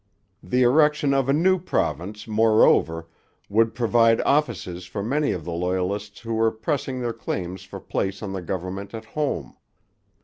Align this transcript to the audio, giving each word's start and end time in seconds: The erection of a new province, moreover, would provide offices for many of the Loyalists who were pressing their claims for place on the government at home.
The 0.41 0.63
erection 0.63 1.13
of 1.13 1.29
a 1.29 1.31
new 1.31 1.59
province, 1.59 2.27
moreover, 2.27 3.07
would 3.49 3.75
provide 3.75 4.19
offices 4.21 4.85
for 4.87 5.03
many 5.03 5.31
of 5.31 5.45
the 5.45 5.51
Loyalists 5.51 6.21
who 6.21 6.33
were 6.33 6.49
pressing 6.49 7.01
their 7.01 7.13
claims 7.13 7.61
for 7.61 7.79
place 7.79 8.23
on 8.23 8.33
the 8.33 8.41
government 8.41 8.95
at 8.95 9.05
home. 9.05 9.57